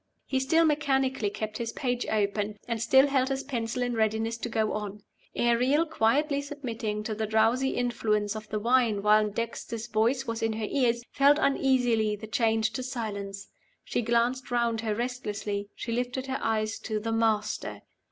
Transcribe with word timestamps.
He 0.25 0.39
still 0.39 0.65
mechanically 0.65 1.29
kept 1.29 1.59
his 1.59 1.71
page 1.73 2.07
open, 2.07 2.57
and 2.67 2.81
still 2.81 3.05
held 3.05 3.29
his 3.29 3.43
pencil 3.43 3.83
in 3.83 3.93
readiness 3.93 4.35
to 4.39 4.49
go 4.49 4.73
on. 4.73 5.03
Ariel, 5.35 5.85
quietly 5.85 6.41
submitting 6.41 7.03
to 7.03 7.13
the 7.13 7.27
drowsy 7.27 7.75
influence 7.75 8.35
of 8.35 8.49
the 8.49 8.57
wine 8.59 9.03
while 9.03 9.29
Dexter's 9.29 9.85
voice 9.85 10.25
was 10.25 10.41
in 10.41 10.53
her 10.53 10.65
ears, 10.67 11.03
felt 11.11 11.37
uneasily 11.39 12.15
the 12.15 12.25
change 12.25 12.71
to 12.73 12.81
silence. 12.81 13.49
She 13.83 14.01
glanced 14.01 14.49
round 14.49 14.81
her 14.81 14.95
restlessly; 14.95 15.69
she 15.75 15.91
lifted 15.91 16.25
her 16.25 16.39
eyes 16.41 16.79
to 16.79 16.99
"the 16.99 17.11
Master." 17.11 17.83